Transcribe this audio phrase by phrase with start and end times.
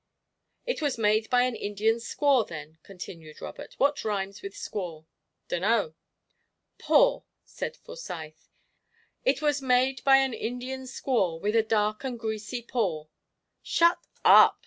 [0.65, 3.75] "It was made by an Indian squaw, then," continued Robert.
[3.77, 5.05] "What rhymes with squaw?"
[5.47, 5.93] "Dunno."
[6.79, 8.49] "Paw," said Forsyth.
[9.25, 13.09] "It was made by an Indian squaw With a dark and greasy paw."
[13.61, 14.59] "Shut up!"